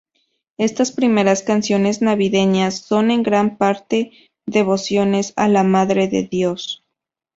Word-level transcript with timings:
Estas 0.57 0.91
primeras 0.91 1.43
canciones 1.43 2.01
navideñas 2.01 2.79
son, 2.79 3.11
en 3.11 3.21
gran 3.21 3.57
parte, 3.57 4.11
devociones 4.47 5.31
a 5.35 5.47
la 5.47 5.61
Madre 5.61 6.07
de 6.07 6.23
Dios. 6.23 6.83